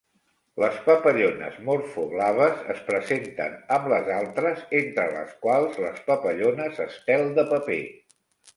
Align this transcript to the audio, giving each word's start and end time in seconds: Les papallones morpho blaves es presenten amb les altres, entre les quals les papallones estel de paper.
Les 0.61 0.77
papallones 0.85 1.59
morpho 1.67 2.05
blaves 2.13 2.63
es 2.75 2.79
presenten 2.87 3.53
amb 3.77 3.87
les 3.93 4.11
altres, 4.15 4.65
entre 4.81 5.07
les 5.13 5.39
quals 5.47 5.81
les 5.87 6.03
papallones 6.11 6.83
estel 6.91 7.31
de 7.41 7.49
paper. 7.57 7.81